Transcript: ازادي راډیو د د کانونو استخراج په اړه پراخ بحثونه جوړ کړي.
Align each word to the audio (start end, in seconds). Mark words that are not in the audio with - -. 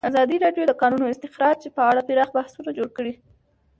ازادي 0.09 0.35
راډیو 0.45 0.63
د 0.67 0.67
د 0.69 0.73
کانونو 0.81 1.11
استخراج 1.13 1.59
په 1.75 1.81
اړه 1.89 2.01
پراخ 2.07 2.29
بحثونه 2.35 2.69
جوړ 2.77 2.89
کړي. 2.97 3.13